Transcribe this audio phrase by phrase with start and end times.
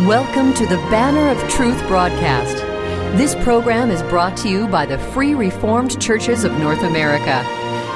[0.00, 2.58] Welcome to the Banner of Truth broadcast.
[3.16, 7.42] This program is brought to you by the Free Reformed Churches of North America.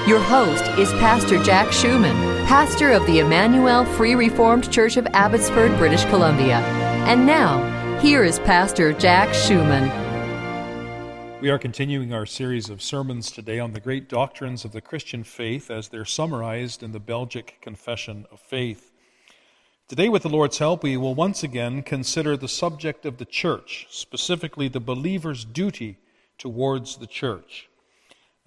[0.08, 2.16] Your host is Pastor Jack Schumann,
[2.46, 6.60] pastor of the Emmanuel Free Reformed Church of Abbotsford, British Columbia.
[7.06, 9.90] And now, here is Pastor Jack Schumann.
[11.42, 15.22] We are continuing our series of sermons today on the great doctrines of the Christian
[15.22, 18.89] faith as they're summarized in the Belgic Confession of Faith.
[19.90, 23.88] Today, with the Lord's help, we will once again consider the subject of the church,
[23.90, 25.98] specifically the believer's duty
[26.38, 27.68] towards the church.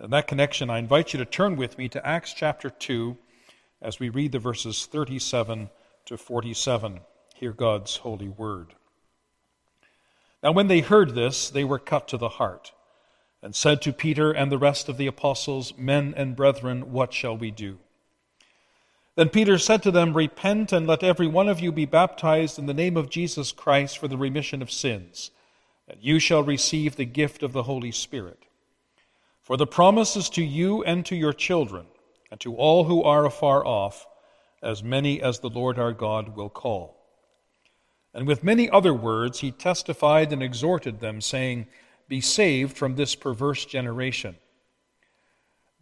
[0.01, 3.17] In that connection, I invite you to turn with me to Acts chapter 2
[3.81, 5.69] as we read the verses 37
[6.05, 7.01] to 47.
[7.35, 8.75] Hear God's holy word.
[10.41, 12.71] Now, when they heard this, they were cut to the heart
[13.41, 17.35] and said to Peter and the rest of the apostles, Men and brethren, what shall
[17.35, 17.79] we do?
[19.15, 22.65] Then Peter said to them, Repent and let every one of you be baptized in
[22.65, 25.29] the name of Jesus Christ for the remission of sins,
[25.87, 28.39] and you shall receive the gift of the Holy Spirit.
[29.43, 31.85] For the promise is to you and to your children,
[32.31, 34.07] and to all who are afar off,
[34.63, 36.97] as many as the Lord our God will call.
[38.15, 41.67] And with many other words he testified and exhorted them, saying,
[42.07, 44.37] Be saved from this perverse generation.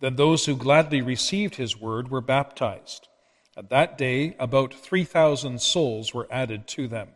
[0.02, 3.08] Then those who gladly received his word were baptized.
[3.58, 7.10] At that day, about 3,000 souls were added to them.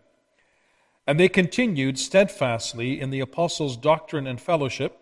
[1.08, 5.00] And they continued steadfastly in the apostles' doctrine and fellowship,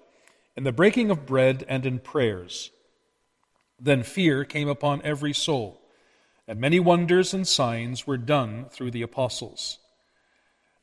[0.55, 2.69] in the breaking of bread and in prayers.
[3.79, 5.81] Then fear came upon every soul,
[6.47, 9.79] and many wonders and signs were done through the apostles.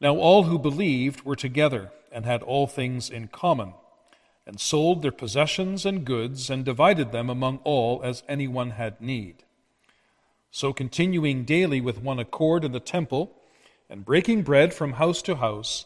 [0.00, 3.74] Now all who believed were together and had all things in common,
[4.46, 9.44] and sold their possessions and goods, and divided them among all as anyone had need.
[10.50, 13.36] So, continuing daily with one accord in the temple,
[13.88, 15.84] and breaking bread from house to house,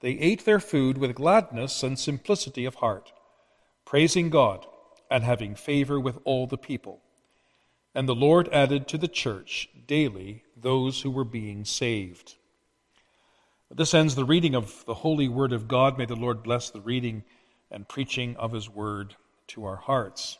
[0.00, 3.12] they ate their food with gladness and simplicity of heart,
[3.84, 4.66] praising God
[5.10, 7.00] and having favor with all the people.
[7.94, 12.34] And the Lord added to the church daily those who were being saved.
[13.70, 15.96] This ends the reading of the holy word of God.
[15.96, 17.24] May the Lord bless the reading
[17.70, 19.16] and preaching of his word
[19.48, 20.38] to our hearts.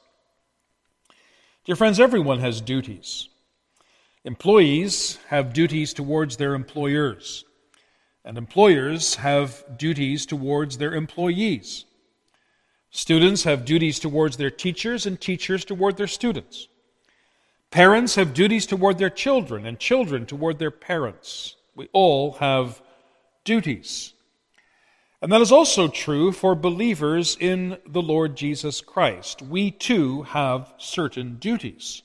[1.64, 3.28] Dear friends, everyone has duties.
[4.26, 7.44] Employees have duties towards their employers,
[8.24, 11.84] and employers have duties towards their employees.
[12.90, 16.66] Students have duties towards their teachers, and teachers toward their students.
[17.70, 21.54] Parents have duties toward their children, and children toward their parents.
[21.76, 22.82] We all have
[23.44, 24.12] duties.
[25.22, 29.40] And that is also true for believers in the Lord Jesus Christ.
[29.40, 32.02] We too have certain duties.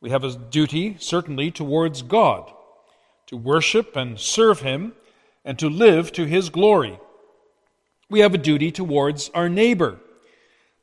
[0.00, 2.52] We have a duty, certainly, towards God,
[3.26, 4.92] to worship and serve Him,
[5.44, 6.98] and to live to His glory.
[8.10, 9.98] We have a duty towards our neighbor,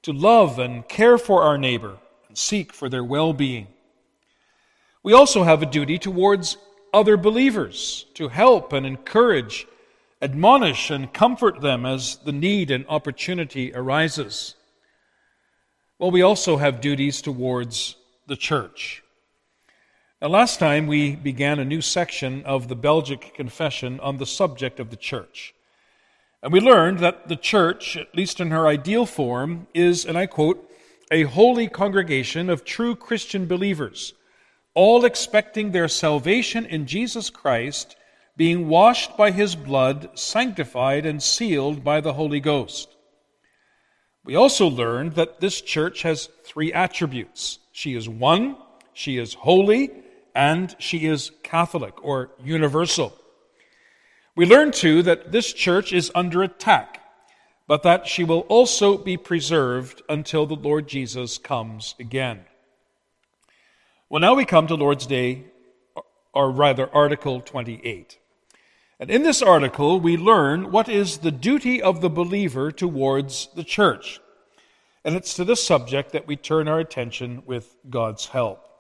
[0.02, 1.98] to love and care for our neighbor,
[2.28, 3.68] and seek for their well being.
[5.04, 6.58] We also have a duty towards
[6.94, 9.68] other believers, to help and encourage,
[10.22, 14.56] admonish and comfort them as the need and opportunity arises.
[16.00, 17.96] Well, we also have duties towards
[18.28, 19.03] the church.
[20.24, 24.80] Now, last time we began a new section of the Belgic Confession on the subject
[24.80, 25.54] of the church.
[26.42, 30.28] And we learned that the church, at least in her ideal form, is, and I
[30.28, 30.66] quote,
[31.12, 34.14] a holy congregation of true Christian believers,
[34.74, 37.98] all expecting their salvation in Jesus Christ,
[38.38, 42.88] being washed by his blood, sanctified, and sealed by the Holy Ghost.
[44.24, 47.60] We also learned that this church has three attributes.
[47.74, 48.56] She is one,
[48.94, 49.92] she is holy,
[50.36, 53.14] and she is Catholic or universal.
[54.36, 57.02] We learn too that this church is under attack,
[57.68, 62.46] but that she will also be preserved until the Lord Jesus comes again.
[64.10, 65.46] Well, now we come to Lord's Day,
[66.34, 68.18] or rather, Article 28.
[69.00, 73.64] And in this article, we learn what is the duty of the believer towards the
[73.64, 74.20] church.
[75.04, 78.73] And it's to this subject that we turn our attention with God's help.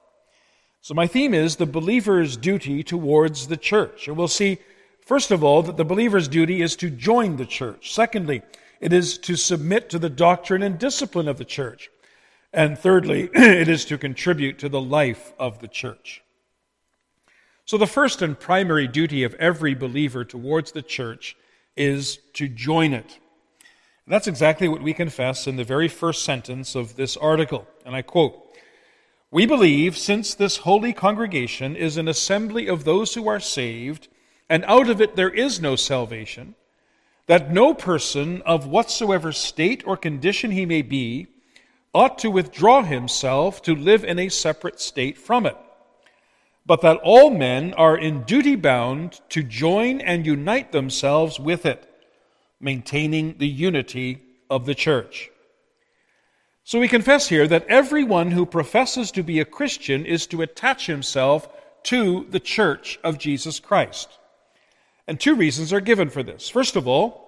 [0.83, 4.09] So, my theme is the believer's duty towards the church.
[4.09, 4.57] And we'll see,
[5.00, 7.94] first of all, that the believer's duty is to join the church.
[7.94, 8.41] Secondly,
[8.81, 11.89] it is to submit to the doctrine and discipline of the church.
[12.51, 16.21] And thirdly, it is to contribute to the life of the church.
[17.63, 21.38] So, the first and primary duty of every believer towards the church
[21.77, 23.19] is to join it.
[24.06, 27.69] That's exactly what we confess in the very first sentence of this article.
[27.86, 28.43] And I quote
[29.33, 34.07] we believe, since this holy congregation is an assembly of those who are saved,
[34.47, 36.53] and out of it there is no salvation,
[37.25, 41.25] that no person of whatsoever state or condition he may be
[41.95, 45.57] ought to withdraw himself to live in a separate state from it,
[46.63, 51.89] but that all men are in duty bound to join and unite themselves with it,
[52.59, 55.31] maintaining the unity of the church.
[56.65, 60.86] So we confess here that everyone who professes to be a Christian is to attach
[60.86, 61.50] himself
[61.83, 64.18] to the church of Jesus Christ.
[65.07, 66.48] And two reasons are given for this.
[66.48, 67.24] First of all,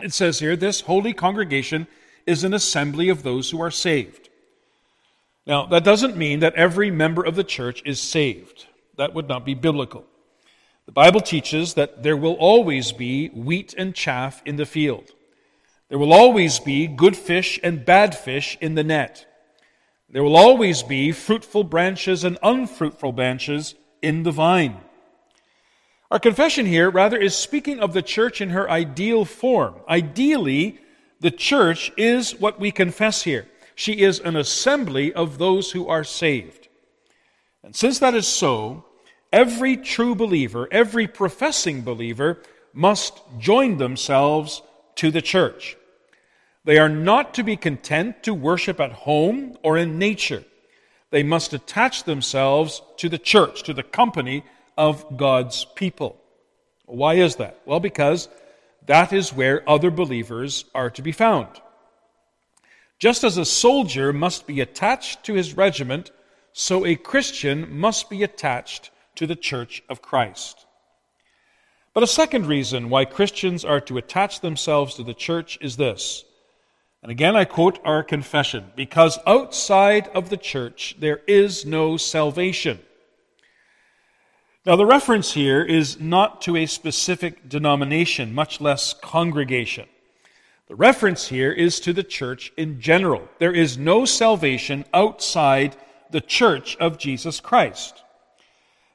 [0.00, 1.86] it says here, this holy congregation
[2.26, 4.28] is an assembly of those who are saved.
[5.46, 8.66] Now, that doesn't mean that every member of the church is saved.
[8.96, 10.04] That would not be biblical.
[10.86, 15.12] The Bible teaches that there will always be wheat and chaff in the field.
[15.88, 19.26] There will always be good fish and bad fish in the net.
[20.08, 24.76] There will always be fruitful branches and unfruitful branches in the vine.
[26.10, 29.74] Our confession here, rather, is speaking of the church in her ideal form.
[29.88, 30.78] Ideally,
[31.20, 33.48] the church is what we confess here.
[33.74, 36.68] She is an assembly of those who are saved.
[37.62, 38.84] And since that is so,
[39.32, 42.40] every true believer, every professing believer,
[42.72, 44.62] must join themselves
[44.96, 45.76] to the church.
[46.64, 50.44] They are not to be content to worship at home or in nature.
[51.10, 54.44] They must attach themselves to the church, to the company
[54.76, 56.16] of God's people.
[56.86, 57.60] Why is that?
[57.66, 58.28] Well, because
[58.86, 61.48] that is where other believers are to be found.
[62.98, 66.10] Just as a soldier must be attached to his regiment,
[66.52, 70.63] so a Christian must be attached to the church of Christ.
[71.94, 76.24] But a second reason why Christians are to attach themselves to the church is this.
[77.02, 82.80] And again, I quote our confession because outside of the church there is no salvation.
[84.66, 89.86] Now, the reference here is not to a specific denomination, much less congregation.
[90.68, 93.28] The reference here is to the church in general.
[93.38, 95.76] There is no salvation outside
[96.10, 98.02] the church of Jesus Christ.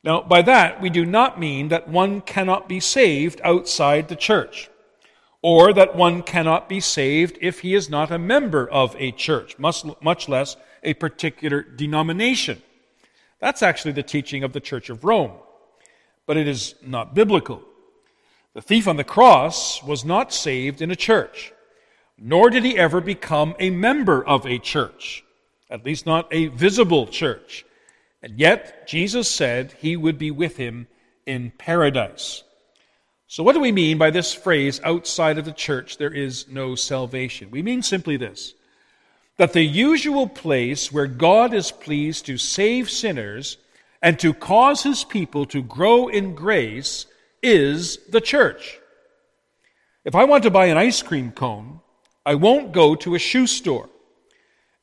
[0.04, 4.69] Now, by that, we do not mean that one cannot be saved outside the church,
[5.42, 9.57] or that one cannot be saved if he is not a member of a church,
[9.60, 12.62] much, less a particular denomination.
[13.40, 15.34] That's actually the teaching of the Church of Rome
[16.30, 17.60] but it is not biblical.
[18.54, 21.52] The thief on the cross was not saved in a church,
[22.19, 25.24] nor did he ever become a member of a church,
[25.72, 27.66] at least not a visible church.
[28.21, 30.88] And yet, Jesus said he would be with him
[31.25, 32.44] in paradise.
[33.27, 36.75] So, what do we mean by this phrase, outside of the church, there is no
[36.75, 37.51] salvation?
[37.51, 38.54] We mean simply this
[39.38, 43.56] that the usual place where God is pleased to save sinners
[44.01, 47.06] and to cause his people to grow in grace
[47.42, 48.80] is the church.
[50.04, 51.80] If I want to buy an ice cream cone,
[52.25, 53.89] I won't go to a shoe store.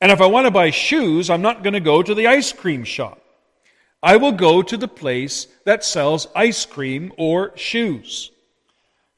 [0.01, 2.51] And if I want to buy shoes, I'm not going to go to the ice
[2.51, 3.21] cream shop.
[4.01, 8.31] I will go to the place that sells ice cream or shoes.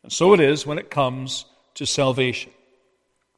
[0.03, 1.45] And so it is when it comes
[1.75, 2.51] to salvation.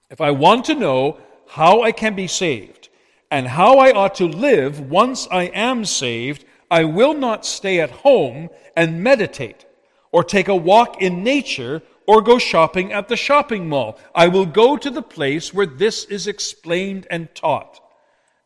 [0.09, 1.17] If I want to know
[1.47, 2.89] how I can be saved
[3.31, 7.91] and how I ought to live once I am saved, I will not stay at
[7.91, 9.65] home and meditate,
[10.11, 13.99] or take a walk in nature, or go shopping at the shopping mall.
[14.15, 17.81] I will go to the place where this is explained and taught,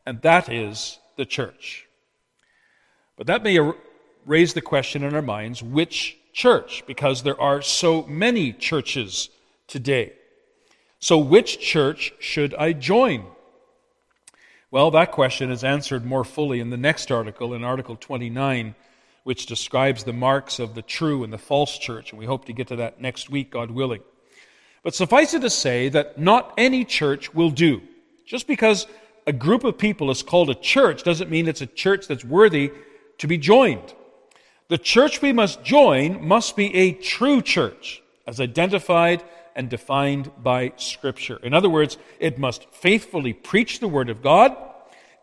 [0.04, 1.85] and that is the church.
[3.16, 3.58] But that may
[4.24, 6.84] raise the question in our minds which church?
[6.86, 9.30] Because there are so many churches
[9.66, 10.12] today.
[10.98, 13.24] So, which church should I join?
[14.70, 18.74] Well, that question is answered more fully in the next article, in Article 29,
[19.24, 22.52] which describes the marks of the true and the false church, and we hope to
[22.52, 24.02] get to that next week, God willing.
[24.82, 27.82] But suffice it to say that not any church will do.
[28.24, 28.86] Just because
[29.26, 32.70] a group of people is called a church doesn't mean it's a church that's worthy
[33.18, 33.94] to be joined.
[34.68, 39.22] The church we must join must be a true church, as identified
[39.54, 41.38] and defined by Scripture.
[41.42, 44.56] In other words, it must faithfully preach the Word of God,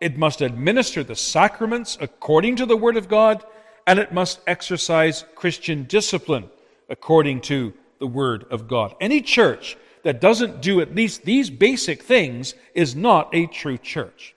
[0.00, 3.44] it must administer the sacraments according to the Word of God,
[3.86, 6.50] and it must exercise Christian discipline
[6.88, 8.94] according to the Word of God.
[9.00, 14.34] Any church that doesn't do at least these basic things is not a true church.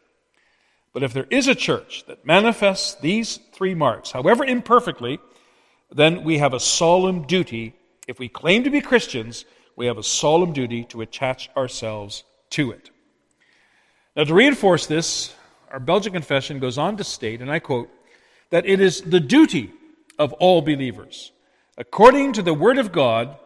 [0.98, 5.20] But if there is a church that manifests these three marks, however imperfectly,
[5.92, 7.76] then we have a solemn duty,
[8.08, 12.72] if we claim to be Christians, we have a solemn duty to attach ourselves to
[12.72, 12.90] it.
[14.16, 15.36] Now, to reinforce this,
[15.70, 17.92] our Belgian Confession goes on to state, and I quote,
[18.50, 19.72] that it is the duty
[20.18, 21.32] of all believers,
[21.78, 23.38] according to the Word of God,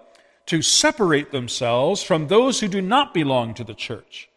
[0.46, 4.30] to separate themselves from those who do not belong to the church,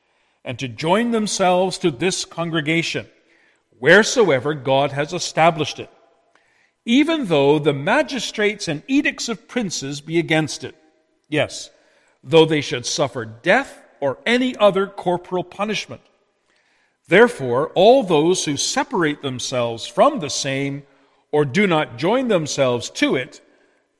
[0.44, 3.06] and to join themselves to this congregation,
[3.78, 5.90] wheresoever God has established it,
[6.84, 10.74] even though the magistrates and edicts of princes be against it.
[11.28, 11.70] Yes,
[12.22, 16.02] though they should suffer death or any other corporal punishment.
[17.08, 20.84] Therefore, all those who separate themselves from the same
[21.32, 23.40] or do not join themselves to it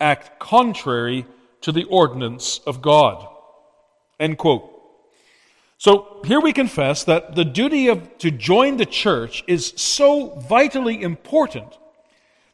[0.00, 1.26] act contrary
[1.60, 3.26] to the ordinance of God.
[4.20, 4.73] End quote.
[5.84, 11.02] So here we confess that the duty of, to join the church is so vitally
[11.02, 11.76] important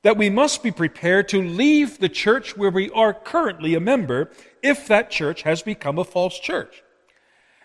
[0.03, 4.33] that we must be prepared to leave the church where we are currently a member
[4.65, 6.83] if that church has become a false church.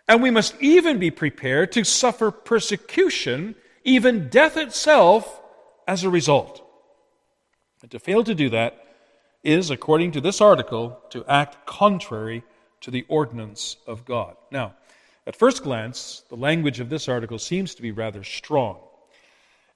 [0.07, 5.41] And we must even be prepared to suffer persecution, even death itself,
[5.87, 6.63] as a result.
[7.81, 8.85] And to fail to do that
[9.43, 12.43] is, according to this article, to act contrary
[12.81, 14.35] to the ordinance of God.
[14.51, 14.75] Now,
[15.27, 18.77] at first glance, the language of this article seems to be rather strong.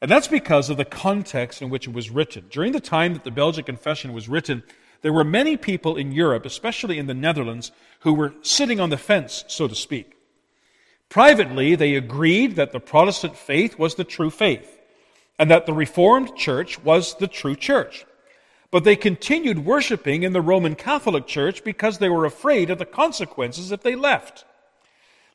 [0.02, 2.46] And that's because of the context in which it was written.
[2.50, 4.64] During the time that the Belgian Confession was written,
[5.02, 8.98] there were many people in Europe, especially in the Netherlands, who were sitting on the
[8.98, 10.16] fence, so to speak.
[11.10, 14.80] Privately, they agreed that the Protestant faith was the true faith,
[15.40, 18.06] and that the Reformed Church was the true church.
[18.72, 22.86] But they continued worshiping in the Roman Catholic Church because they were afraid of the
[22.86, 24.46] consequences if they left.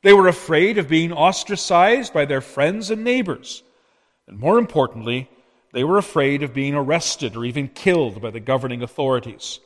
[0.05, 3.63] They were afraid of being ostracized by their friends and neighbors.
[4.27, 5.31] And more importantly,
[5.73, 9.59] they were afraid of being arrested or even killed by the governing authorities.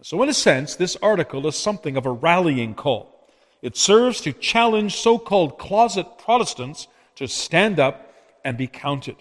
[0.00, 3.28] So, in a sense, this article is something of a rallying call.
[3.60, 6.86] It serves to challenge so called closet Protestants
[7.16, 9.16] to stand up and be counted.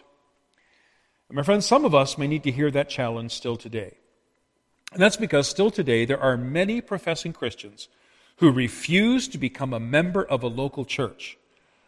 [1.29, 3.98] And my friends, some of us may need to hear that challenge still today.
[4.94, 7.88] And that's because still today there are many professing Christians
[8.38, 11.38] who refuse to become a member of a local church,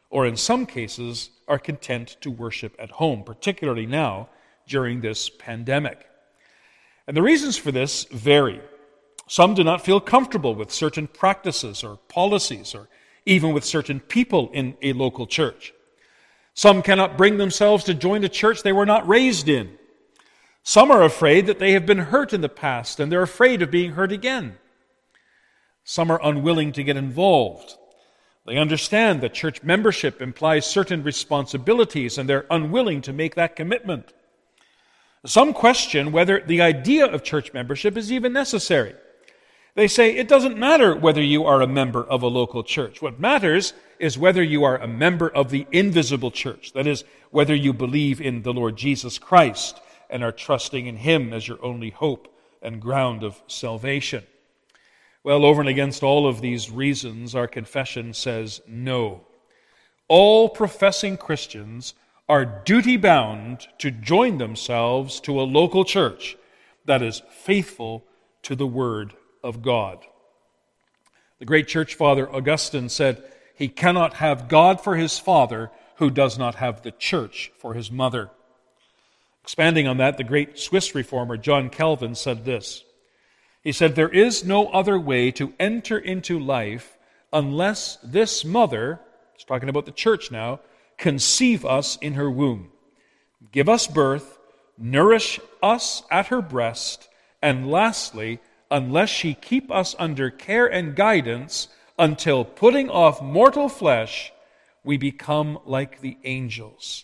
[0.10, 4.30] or in some cases are content to worship at home, particularly now
[4.68, 6.08] during this pandemic.
[7.08, 8.62] And the reasons for this vary.
[9.28, 12.90] Some do not feel comfortable with certain practices or policies, or
[13.26, 15.74] even with certain people in a local church.
[16.56, 19.78] Some cannot bring themselves to join a church they were not raised in.
[20.64, 23.72] Some are afraid that they have been hurt in the past and they're afraid of
[23.72, 24.58] being hurt again.
[25.90, 27.76] Some are unwilling to get involved.
[28.46, 34.14] They understand that church membership implies certain responsibilities and they're unwilling to make that commitment.
[35.26, 38.94] Some question whether the idea of church membership is even necessary.
[39.74, 43.02] They say it doesn't matter whether you are a member of a local church.
[43.02, 46.72] What matters is whether you are a member of the invisible church.
[46.74, 51.34] That is, whether you believe in the Lord Jesus Christ and are trusting in Him
[51.34, 52.32] as your only hope
[52.62, 54.24] and ground of salvation.
[55.24, 59.26] Well, over and against all of these reasons, our confession says no.
[60.08, 61.94] All professing Christians
[62.30, 66.38] are duty bound to join themselves to a local church
[66.86, 68.06] that is faithful
[68.44, 70.06] to the Word of God.
[71.40, 73.24] The great church father Augustine said,
[73.56, 77.92] He cannot have God for his father who does not have the church for his
[77.92, 78.30] mother.
[79.44, 82.84] Expanding on that, the great Swiss reformer John Calvin said this.
[83.62, 86.98] He said, There is no other way to enter into life
[87.32, 89.00] unless this mother,
[89.34, 90.60] he's talking about the church now,
[90.98, 92.72] conceive us in her womb,
[93.52, 94.38] give us birth,
[94.78, 97.08] nourish us at her breast,
[97.42, 98.40] and lastly,
[98.72, 104.32] unless she keep us under care and guidance until putting off mortal flesh,
[104.84, 107.04] we become like the angels.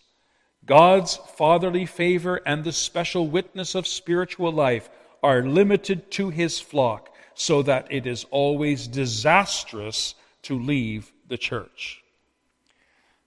[0.66, 4.90] God's fatherly favor and the special witness of spiritual life
[5.26, 10.14] are limited to his flock, so that it is always disastrous
[10.44, 12.04] to leave the church.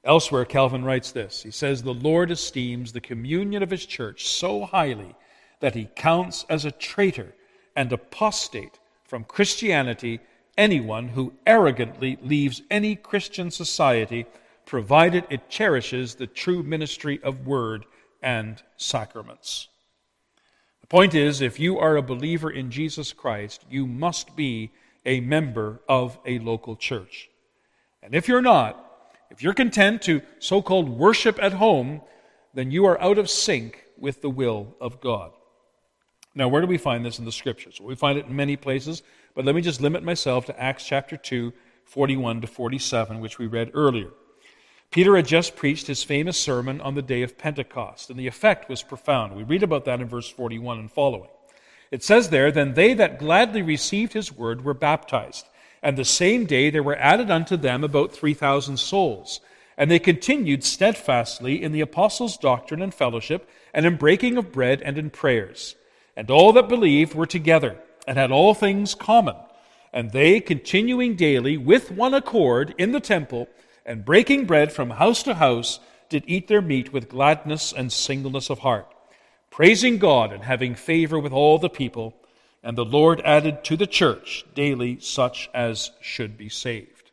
[0.05, 4.65] Elsewhere, Calvin writes this He says, The Lord esteems the communion of his church so
[4.65, 5.17] highly
[5.59, 7.35] that he counts as a traitor
[7.75, 10.21] and apostate from Christianity
[10.57, 14.25] anyone who arrogantly leaves any Christian society,
[14.67, 17.87] provided it cherishes the true ministry of word
[18.23, 19.67] and sacraments.
[20.89, 24.71] Point is, if you are a believer in Jesus Christ, you must be
[25.05, 27.29] a member of a local church.
[28.03, 28.85] And if you're not,
[29.31, 32.01] if you're content to so called worship at home,
[32.55, 35.33] then you are out of sync with the will of God.
[36.35, 37.81] Now, where do we find this in the scriptures?
[37.81, 39.03] Well, we find it in many places,
[39.35, 41.53] but let me just limit myself to Acts chapter 2,
[41.85, 44.11] 41 to 47, which we read earlier.
[44.91, 48.71] Peter had just preached his famous sermon on the day of Pentecost, and the effect
[48.71, 49.37] was profound.
[49.37, 51.29] We read about that in verse 41 and following.
[51.91, 55.47] It says there, Then they that gladly received his word were baptized.
[55.83, 59.41] And the same day there were added unto them about 3,000 souls.
[59.77, 64.83] And they continued steadfastly in the apostles' doctrine and fellowship, and in breaking of bread
[64.83, 65.77] and in prayers.
[66.17, 69.37] And all that believed were together, and had all things common.
[69.93, 73.49] And they, continuing daily with one accord in the temple,
[73.89, 75.81] and breaking bread from house to house,
[76.11, 78.95] did eat their meat with gladness and singleness of heart,
[79.51, 82.15] praising God and having favor with all the people.
[82.63, 87.11] And the Lord added to the church daily such as should be saved.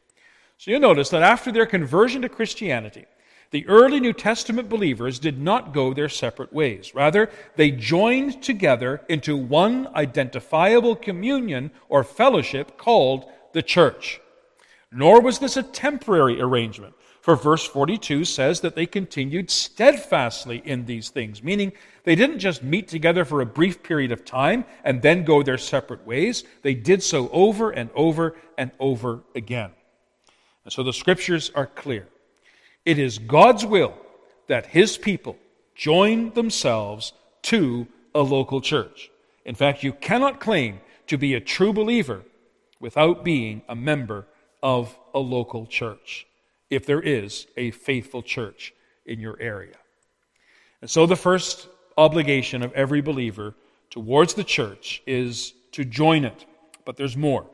[0.57, 3.05] So you'll notice that after their conversion to Christianity,
[3.51, 6.93] the early New Testament believers did not go their separate ways.
[6.93, 14.19] Rather, they joined together into one identifiable communion or fellowship called the church.
[14.95, 20.85] Nor was this a temporary arrangement, for verse 42 says that they continued steadfastly in
[20.85, 21.73] these things, meaning
[22.05, 25.57] they didn't just meet together for a brief period of time and then go their
[25.57, 26.45] separate ways.
[26.61, 29.71] They did so over and over and over again.
[30.63, 32.07] And so the scriptures are clear.
[32.85, 33.95] It is God's will
[34.47, 35.35] that his people
[35.75, 37.11] join themselves
[37.41, 39.11] to a local church.
[39.43, 42.21] In fact, you cannot claim to be a true believer
[42.79, 44.25] without being a member
[44.65, 46.25] of a local church
[46.71, 48.73] if there is a faithful church
[49.05, 49.75] in your area.
[50.81, 51.67] And so the first
[51.99, 53.53] obligation of every believer
[53.91, 56.47] towards the church is to join it.
[56.83, 57.45] But there's more.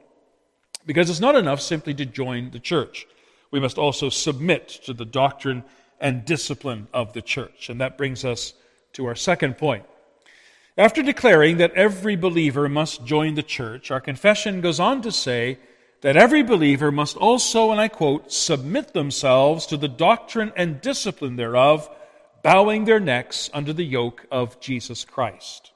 [0.86, 3.06] Because it's not enough simply to join the church.
[3.52, 5.66] We must also submit to the doctrine
[6.00, 7.70] and discipline of the church.
[7.70, 8.54] And that brings us
[8.94, 9.84] to our second point.
[10.78, 15.58] After declaring that every believer must join the church, our confession goes on to say
[16.02, 21.36] that every believer must also, and I quote, submit themselves to the doctrine and discipline
[21.36, 21.90] thereof,
[22.44, 25.72] bowing their necks under the yoke of Jesus Christ.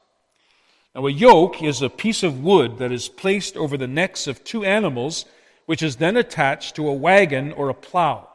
[0.96, 4.44] Now, a yoke is a piece of wood that is placed over the necks of
[4.44, 5.26] two animals,
[5.66, 8.30] which is then attached to a wagon or a plow.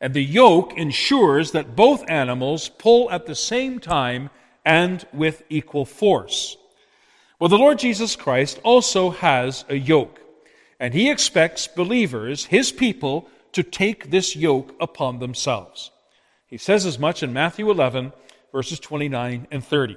[0.00, 4.30] And the yoke ensures that both animals pull at the same time
[4.64, 6.56] and with equal force.
[7.38, 10.20] Well, the Lord Jesus Christ also has a yoke.
[10.78, 15.90] And he expects believers, his people, to take this yoke upon themselves.
[16.46, 18.12] He says as much in Matthew 11,
[18.52, 19.96] verses 29 and 30.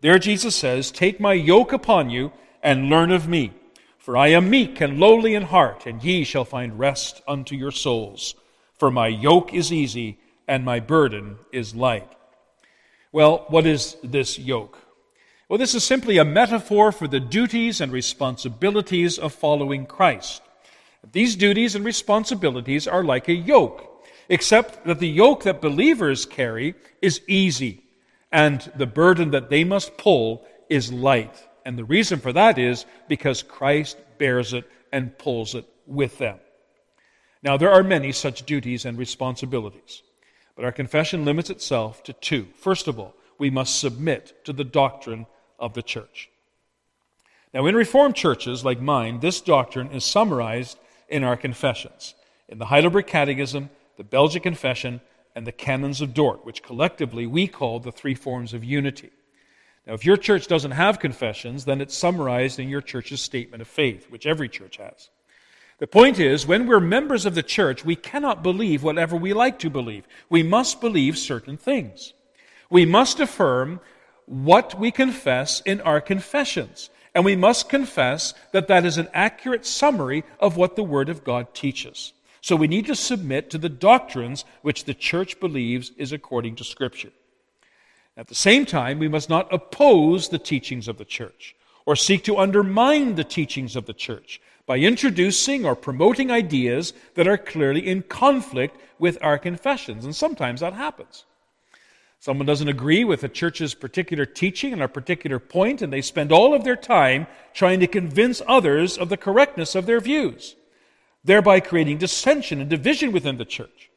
[0.00, 2.32] There Jesus says, Take my yoke upon you
[2.62, 3.52] and learn of me.
[3.98, 7.70] For I am meek and lowly in heart, and ye shall find rest unto your
[7.70, 8.34] souls.
[8.74, 12.10] For my yoke is easy and my burden is light.
[13.12, 14.78] Well, what is this yoke?
[15.52, 20.40] Well, this is simply a metaphor for the duties and responsibilities of following Christ.
[21.12, 26.74] These duties and responsibilities are like a yoke, except that the yoke that believers carry
[27.02, 27.84] is easy,
[28.32, 31.46] and the burden that they must pull is light.
[31.66, 36.38] And the reason for that is because Christ bears it and pulls it with them.
[37.42, 40.02] Now, there are many such duties and responsibilities,
[40.56, 42.48] but our confession limits itself to two.
[42.56, 45.26] First of all, we must submit to the doctrine
[45.58, 46.30] of the church.
[47.54, 52.14] Now, in Reformed churches like mine, this doctrine is summarized in our confessions
[52.48, 55.00] in the Heidelberg Catechism, the Belgic Confession,
[55.34, 59.10] and the Canons of Dort, which collectively we call the three forms of unity.
[59.86, 63.68] Now, if your church doesn't have confessions, then it's summarized in your church's statement of
[63.68, 65.10] faith, which every church has.
[65.78, 69.58] The point is, when we're members of the church, we cannot believe whatever we like
[69.60, 70.06] to believe.
[70.28, 72.12] We must believe certain things.
[72.70, 73.80] We must affirm
[74.32, 76.88] what we confess in our confessions.
[77.14, 81.22] And we must confess that that is an accurate summary of what the Word of
[81.22, 82.14] God teaches.
[82.40, 86.64] So we need to submit to the doctrines which the church believes is according to
[86.64, 87.12] Scripture.
[88.16, 92.24] At the same time, we must not oppose the teachings of the church or seek
[92.24, 97.86] to undermine the teachings of the church by introducing or promoting ideas that are clearly
[97.86, 100.06] in conflict with our confessions.
[100.06, 101.26] And sometimes that happens.
[102.22, 106.30] Someone doesn't agree with a church's particular teaching and a particular point, and they spend
[106.30, 110.54] all of their time trying to convince others of the correctness of their views,
[111.24, 113.90] thereby creating dissension and division within the church.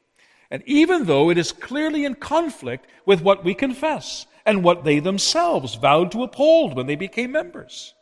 [0.50, 5.00] And even though it is clearly in conflict with what we confess and what they
[5.00, 7.94] themselves vowed to uphold when they became members.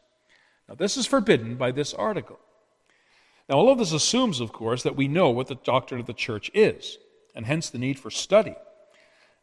[0.69, 2.39] Now, this is forbidden by this article.
[3.49, 6.13] Now, all of this assumes, of course, that we know what the doctrine of the
[6.13, 6.97] church is,
[7.35, 8.55] and hence the need for study.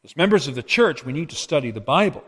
[0.05, 2.25] As members of the church, we need to study the Bible.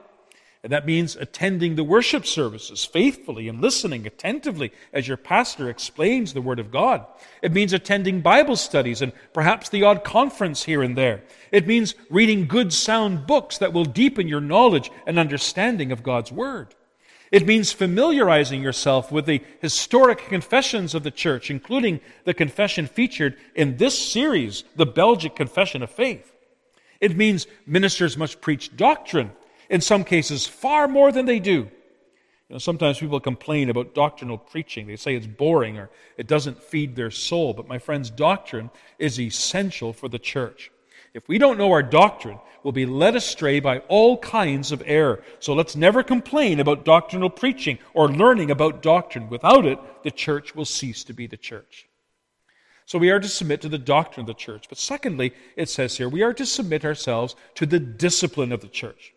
[0.62, 6.32] And that means attending the worship services faithfully and listening attentively as your pastor explains
[6.32, 7.04] the Word of God.
[7.42, 11.24] It means attending Bible studies and perhaps the odd conference here and there.
[11.50, 16.30] It means reading good, sound books that will deepen your knowledge and understanding of God's
[16.30, 16.76] Word.
[17.32, 23.36] It means familiarizing yourself with the historic confessions of the church, including the confession featured
[23.56, 26.31] in this series, the Belgic Confession of Faith.
[27.02, 29.32] It means ministers must preach doctrine,
[29.68, 31.68] in some cases far more than they do.
[32.48, 34.86] You know, sometimes people complain about doctrinal preaching.
[34.86, 37.54] They say it's boring or it doesn't feed their soul.
[37.54, 40.70] But my friends, doctrine is essential for the church.
[41.12, 45.24] If we don't know our doctrine, we'll be led astray by all kinds of error.
[45.40, 49.28] So let's never complain about doctrinal preaching or learning about doctrine.
[49.28, 51.88] Without it, the church will cease to be the church.
[52.86, 54.66] So we are to submit to the doctrine of the church.
[54.68, 58.68] But secondly, it says here, we are to submit ourselves to the discipline of the
[58.68, 59.14] church.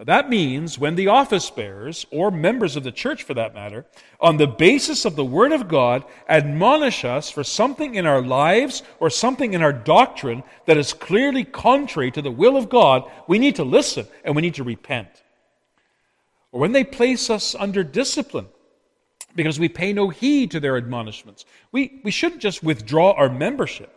[0.00, 3.84] Now that means when the office bearers, or members of the church for that matter,
[4.18, 8.82] on the basis of the Word of God, admonish us for something in our lives
[8.98, 13.38] or something in our doctrine that is clearly contrary to the will of God, we
[13.38, 15.22] need to listen and we need to repent.
[16.50, 18.46] Or when they place us under discipline,
[19.34, 21.44] because we pay no heed to their admonishments.
[21.72, 23.94] We, we shouldn't just withdraw our membership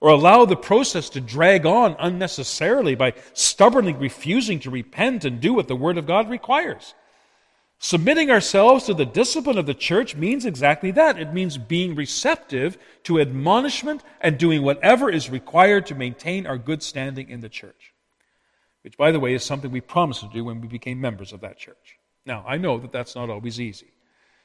[0.00, 5.54] or allow the process to drag on unnecessarily by stubbornly refusing to repent and do
[5.54, 6.94] what the Word of God requires.
[7.80, 11.18] Submitting ourselves to the discipline of the church means exactly that.
[11.18, 16.82] It means being receptive to admonishment and doing whatever is required to maintain our good
[16.82, 17.94] standing in the church.
[18.82, 21.40] Which, by the way, is something we promised to do when we became members of
[21.42, 21.98] that church.
[22.26, 23.92] Now, I know that that's not always easy.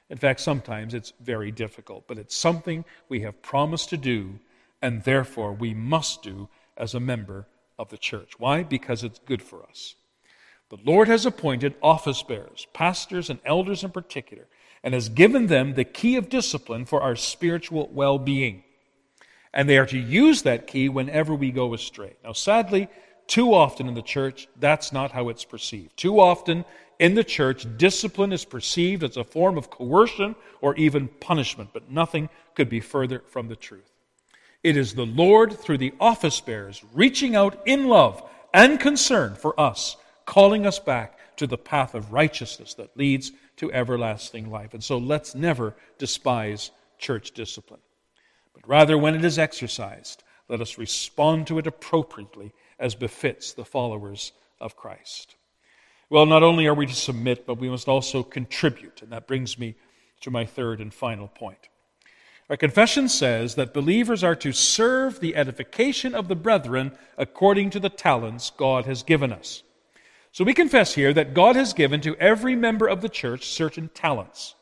[0.09, 4.39] In fact, sometimes it's very difficult, but it's something we have promised to do,
[4.81, 7.47] and therefore we must do as a member
[7.79, 8.39] of the church.
[8.39, 8.63] Why?
[8.63, 9.95] Because it's good for us.
[10.69, 14.47] The Lord has appointed office bearers, pastors and elders in particular,
[14.83, 18.63] and has given them the key of discipline for our spiritual well being.
[19.53, 22.13] And they are to use that key whenever we go astray.
[22.23, 22.87] Now, sadly,
[23.27, 25.95] too often in the church, that's not how it's perceived.
[25.95, 26.65] Too often
[27.03, 31.91] in the church, discipline is perceived as a form of coercion or even punishment, but
[31.91, 33.91] nothing could be further from the truth.
[34.63, 39.59] It is the Lord, through the office bearers, reaching out in love and concern for
[39.59, 44.73] us, calling us back to the path of righteousness that leads to everlasting life.
[44.73, 47.81] And so let's never despise church discipline.
[48.53, 53.65] But rather, when it is exercised, let us respond to it appropriately as befits the
[53.65, 55.35] followers of Christ.
[56.13, 59.01] Well, not only are we to submit, but we must also contribute.
[59.01, 59.73] And that brings me
[60.21, 61.69] to my third and final point.
[62.51, 67.79] Our confession says that believers are to serve the edification of the brethren according to
[67.79, 69.63] the talents God has given us.
[70.31, 73.89] So we confess here that God has given to every member of the church certain
[73.95, 74.53] talents.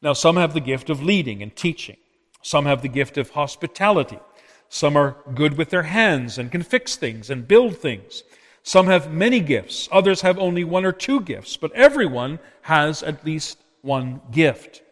[0.00, 1.96] Now, some have the gift of leading and teaching,
[2.40, 4.20] some have the gift of hospitality,
[4.68, 8.22] some are good with their hands and can fix things and build things.
[8.62, 13.24] Some have many gifts, others have only one or two gifts, but everyone has at
[13.24, 14.82] least one gift.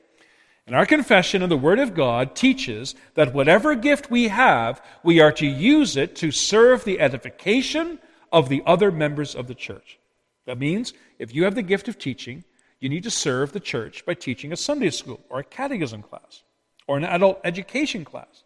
[0.66, 5.20] And our confession of the Word of God teaches that whatever gift we have, we
[5.20, 7.98] are to use it to serve the edification
[8.32, 9.98] of the other members of the church.
[10.46, 12.44] That means if you have the gift of teaching,
[12.80, 16.42] you need to serve the church by teaching a Sunday school or a catechism class
[16.86, 18.44] or an adult education class.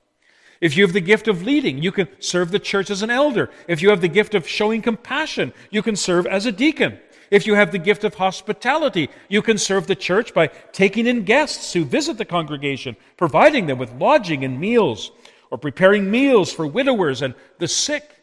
[0.65, 3.51] If you have the gift of leading, you can serve the church as an elder.
[3.69, 6.99] If you have the gift of showing compassion, you can serve as a deacon.
[7.31, 11.25] If you have the gift of hospitality, you can serve the church by taking in
[11.25, 15.13] guests who visit the congregation, providing them with lodging and meals,
[15.51, 18.17] or preparing meals for widowers and the sick.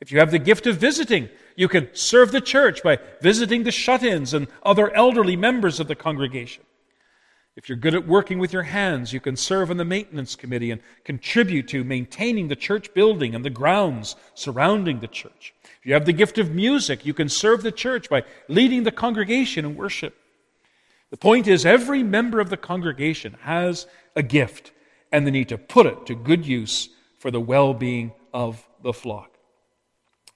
[0.00, 3.70] If you have the gift of visiting, you can serve the church by visiting the
[3.70, 6.64] shut ins and other elderly members of the congregation.
[7.56, 10.72] If you're good at working with your hands, you can serve on the maintenance committee
[10.72, 15.54] and contribute to maintaining the church building and the grounds surrounding the church.
[15.78, 18.90] If you have the gift of music, you can serve the church by leading the
[18.90, 20.16] congregation in worship.
[21.10, 23.86] The point is, every member of the congregation has
[24.16, 24.72] a gift,
[25.12, 26.88] and they need to put it to good use
[27.20, 29.30] for the well being of the flock.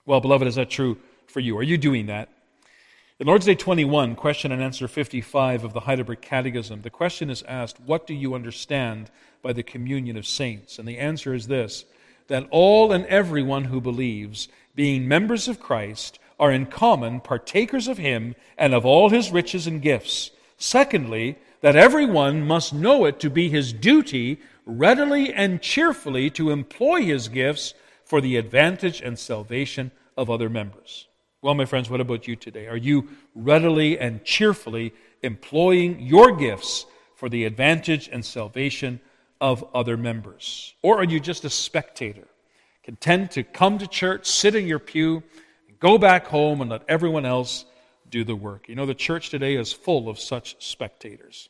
[0.07, 1.59] Well, beloved, is that true for you?
[1.59, 2.29] Are you doing that?
[3.21, 7.43] In Lord's Day 21, question and answer 55 of the Heidelberg Catechism, the question is
[7.49, 9.11] asked, What do you understand
[9.43, 10.79] by the communion of saints?
[10.79, 11.85] And the answer is this
[12.29, 17.99] that all and everyone who believes, being members of Christ, are in common partakers of
[17.99, 20.31] him and of all his riches and gifts.
[20.57, 27.03] Secondly, that everyone must know it to be his duty readily and cheerfully to employ
[27.03, 31.08] his gifts for the advantage and salvation of other members.
[31.41, 32.67] Well, my friends, what about you today?
[32.67, 39.01] Are you readily and cheerfully employing your gifts for the advantage and salvation
[39.41, 40.75] of other members?
[40.83, 42.27] Or are you just a spectator,
[42.83, 45.23] content to come to church, sit in your pew,
[45.79, 47.67] go back home, and let everyone else
[48.11, 48.69] do the work.
[48.69, 51.49] You know, the church today is full of such spectators.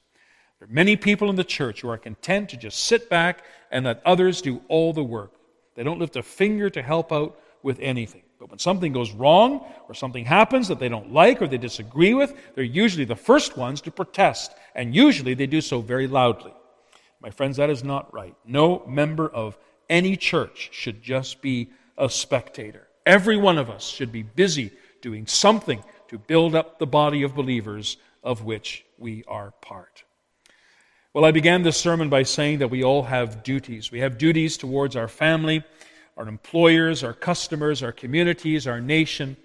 [0.59, 3.85] There are many people in the church who are content to just sit back and
[3.85, 5.33] let others do all the work.
[5.77, 8.23] They don't lift a finger to help out with anything.
[8.39, 12.15] But when something goes wrong or something happens that they don't like or they disagree
[12.15, 16.53] with, they're usually the first ones to protest, and usually they do so very loudly.
[17.21, 18.37] My friends, that is not right.
[18.45, 19.59] No member of
[19.91, 22.87] any church should just be a spectator.
[23.05, 24.71] Every one of us should be busy
[25.01, 30.05] doing something to build up the body of believers of which we are part.
[31.15, 33.91] Well, I began this sermon by saying that we all have duties.
[33.91, 35.65] We have duties towards our family,
[36.19, 39.37] our employers, our customers, our communities, our nation.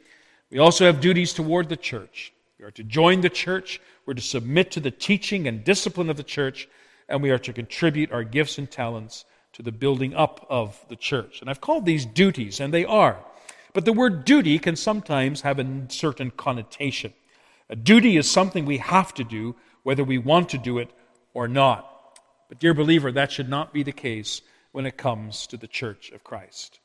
[0.49, 2.33] We also have duties toward the church.
[2.59, 6.17] We are to join the church, we're to submit to the teaching and discipline of
[6.17, 6.67] the church,
[7.07, 10.95] and we are to contribute our gifts and talents to the building up of the
[10.95, 11.41] church.
[11.41, 13.23] And I've called these duties, and they are.
[13.73, 17.13] But the word duty can sometimes have a certain connotation.
[17.69, 20.89] A duty is something we have to do, whether we want to do it
[21.36, 21.89] or not.
[22.49, 24.41] But, dear believer, that should not be the case
[24.73, 26.79] when it comes to the church of Christ.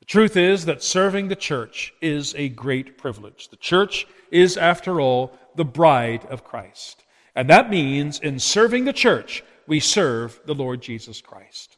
[0.00, 3.48] The truth is that serving the church is a great privilege.
[3.48, 7.04] The church is, after all, the bride of Christ.
[7.34, 11.76] And that means in serving the church, we serve the Lord Jesus Christ.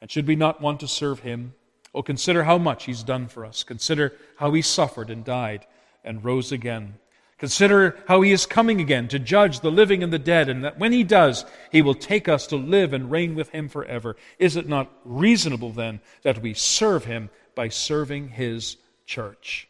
[0.00, 1.54] And should we not want to serve him?
[1.94, 3.62] Oh, consider how much he's done for us.
[3.64, 5.66] Consider how he suffered and died
[6.04, 6.94] and rose again.
[7.38, 10.78] Consider how he is coming again to judge the living and the dead, and that
[10.78, 14.16] when he does, he will take us to live and reign with him forever.
[14.38, 19.68] Is it not reasonable then that we serve him by serving his church?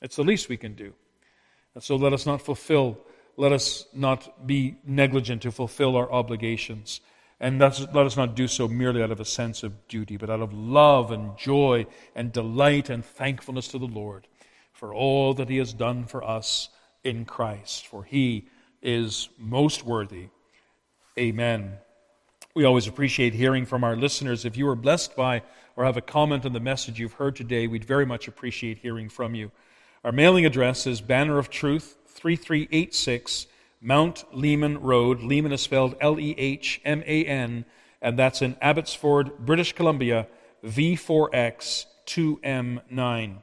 [0.00, 0.94] It's the least we can do.
[1.74, 2.98] And so let us not fulfill,
[3.36, 7.00] let us not be negligent to fulfill our obligations.
[7.38, 10.40] And let us not do so merely out of a sense of duty, but out
[10.40, 14.26] of love and joy and delight and thankfulness to the Lord
[14.72, 16.70] for all that he has done for us
[17.08, 18.46] in Christ, for he
[18.82, 20.28] is most worthy.
[21.18, 21.78] Amen.
[22.54, 24.44] We always appreciate hearing from our listeners.
[24.44, 25.42] If you are blessed by
[25.74, 29.08] or have a comment on the message you've heard today, we'd very much appreciate hearing
[29.08, 29.50] from you.
[30.04, 33.46] Our mailing address is Banner of Truth, 3386
[33.80, 35.22] Mount Lehman Road.
[35.22, 37.64] Lehman is spelled L E H M A N,
[38.02, 40.26] and that's in Abbotsford, British Columbia,
[40.64, 43.38] V4X 2M9.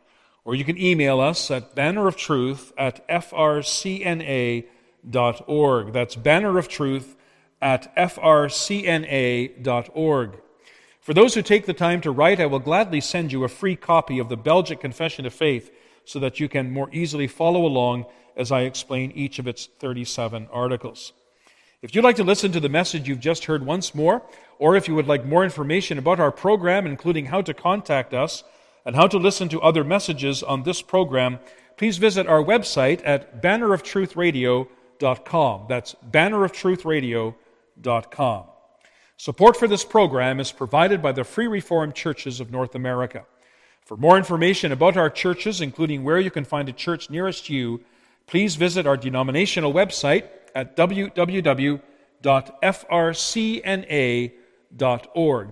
[0.45, 4.63] Or you can email us at banneroftruth at frcna.org.
[5.91, 7.15] That's banneroftruth
[7.61, 8.71] at frcna.org.
[11.01, 13.75] For those who take the time to write, I will gladly send you a free
[13.75, 15.71] copy of the Belgic Confession of Faith
[16.03, 18.05] so that you can more easily follow along
[18.35, 21.13] as I explain each of its 37 articles.
[21.81, 24.23] If you'd like to listen to the message you've just heard once more,
[24.59, 28.43] or if you would like more information about our program, including how to contact us,
[28.85, 31.39] and how to listen to other messages on this program,
[31.77, 35.65] please visit our website at banneroftruthradio.com.
[35.67, 38.43] That's banneroftruthradio.com.
[39.17, 43.25] Support for this program is provided by the Free Reformed Churches of North America.
[43.85, 47.81] For more information about our churches, including where you can find a church nearest you,
[48.27, 51.81] please visit our denominational website at www.frcna.org.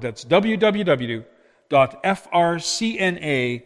[0.01, 1.25] That's www
[1.73, 3.65] www.frcna.org.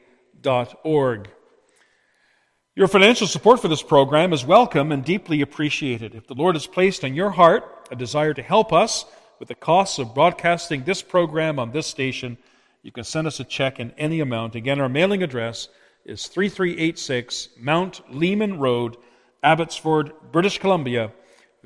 [2.76, 6.16] Your financial support for this program is welcome and deeply appreciated.
[6.16, 9.06] If the Lord has placed on your heart a desire to help us
[9.40, 12.38] with the costs of broadcasting this program on this station,
[12.84, 14.56] you can send us a check in any amount.
[14.56, 15.68] Again, our mailing address
[16.06, 18.96] is 3386 Mount Lehman Road,
[19.44, 21.12] Abbotsford, British Columbia,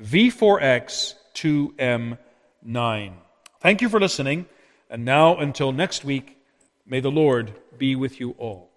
[0.00, 3.12] V4X 2M9.
[3.60, 4.46] Thank you for listening.
[4.92, 6.36] And now, until next week,
[6.84, 8.71] may the Lord be with you all.